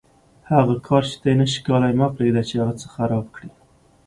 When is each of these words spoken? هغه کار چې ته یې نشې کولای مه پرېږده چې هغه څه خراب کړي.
هغه 0.51 0.75
کار 0.87 1.03
چې 1.09 1.15
ته 1.21 1.27
یې 1.31 1.35
نشې 1.39 1.59
کولای 1.67 1.93
مه 1.99 2.07
پرېږده 2.15 2.41
چې 2.49 2.53
هغه 2.61 2.73
څه 2.81 2.87
خراب 2.95 3.25
کړي. 3.35 3.49